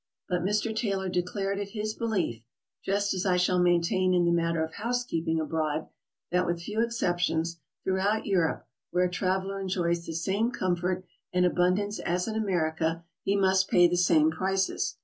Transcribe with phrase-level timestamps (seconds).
[0.27, 0.75] But Mr.
[0.75, 2.41] Taylor declared it his belief,
[2.83, 5.89] just as I shall maintain in the matter of housekeeping abroad,
[6.31, 11.99] that with few exceptions, throughout Europe, where a traveler enjoys the same comfort and abundance
[11.99, 14.97] as in America, he must pay the same prices.